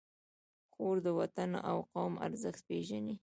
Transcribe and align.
خور 0.73 0.95
د 1.05 1.07
وطن 1.19 1.51
او 1.69 1.77
قوم 1.93 2.13
ارزښت 2.25 2.61
پېژني. 2.69 3.15